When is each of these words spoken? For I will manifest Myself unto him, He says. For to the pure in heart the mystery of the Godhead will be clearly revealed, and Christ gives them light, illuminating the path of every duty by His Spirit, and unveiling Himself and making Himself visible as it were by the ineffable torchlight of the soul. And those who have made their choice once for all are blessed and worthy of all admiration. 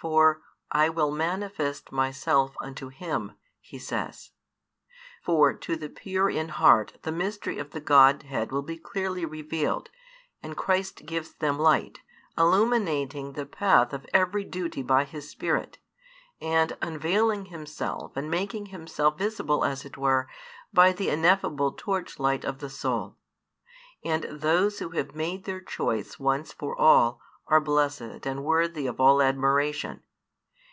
For 0.00 0.42
I 0.70 0.90
will 0.90 1.10
manifest 1.10 1.90
Myself 1.90 2.54
unto 2.60 2.86
him, 2.86 3.32
He 3.60 3.80
says. 3.80 4.30
For 5.24 5.52
to 5.52 5.74
the 5.74 5.88
pure 5.88 6.30
in 6.30 6.50
heart 6.50 6.92
the 7.02 7.10
mystery 7.10 7.58
of 7.58 7.72
the 7.72 7.80
Godhead 7.80 8.52
will 8.52 8.62
be 8.62 8.76
clearly 8.78 9.24
revealed, 9.24 9.90
and 10.40 10.56
Christ 10.56 11.04
gives 11.04 11.34
them 11.34 11.58
light, 11.58 11.98
illuminating 12.38 13.32
the 13.32 13.44
path 13.44 13.92
of 13.92 14.06
every 14.14 14.44
duty 14.44 14.84
by 14.84 15.02
His 15.02 15.28
Spirit, 15.28 15.78
and 16.40 16.78
unveiling 16.80 17.46
Himself 17.46 18.16
and 18.16 18.30
making 18.30 18.66
Himself 18.66 19.18
visible 19.18 19.64
as 19.64 19.84
it 19.84 19.96
were 19.98 20.28
by 20.72 20.92
the 20.92 21.08
ineffable 21.10 21.72
torchlight 21.72 22.44
of 22.44 22.60
the 22.60 22.70
soul. 22.70 23.16
And 24.04 24.22
those 24.30 24.78
who 24.78 24.90
have 24.90 25.16
made 25.16 25.42
their 25.42 25.60
choice 25.60 26.20
once 26.20 26.52
for 26.52 26.78
all 26.80 27.20
are 27.50 27.62
blessed 27.62 28.26
and 28.26 28.44
worthy 28.44 28.86
of 28.86 29.00
all 29.00 29.22
admiration. 29.22 30.02